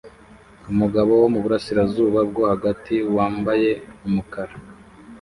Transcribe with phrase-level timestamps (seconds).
[0.71, 3.69] Umugabo wo muburasirazuba bwo hagati wambaye
[4.07, 4.53] umukara